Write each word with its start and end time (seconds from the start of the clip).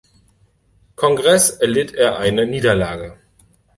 Kongress 0.95 1.51
erlitt 1.59 1.93
er 1.93 2.17
eine 2.17 2.47
Niederlage. 2.47 3.19